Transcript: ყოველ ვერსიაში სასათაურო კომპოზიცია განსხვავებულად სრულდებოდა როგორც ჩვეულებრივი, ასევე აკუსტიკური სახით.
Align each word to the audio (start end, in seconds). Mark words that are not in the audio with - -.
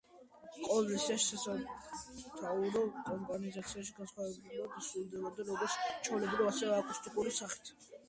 ყოველ 0.67 0.87
ვერსიაში 0.91 1.37
სასათაურო 1.47 2.81
კომპოზიცია 3.11 3.67
განსხვავებულად 4.01 4.83
სრულდებოდა 4.89 5.49
როგორც 5.55 5.81
ჩვეულებრივი, 5.87 6.53
ასევე 6.57 6.77
აკუსტიკური 6.83 7.41
სახით. 7.45 7.77